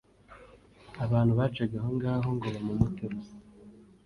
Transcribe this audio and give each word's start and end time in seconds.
Abantu 1.05 1.31
bacaga 1.39 1.75
aho 1.81 1.89
ngaho 1.97 2.27
ngo 2.35 2.47
bamumuteruze 2.55 3.33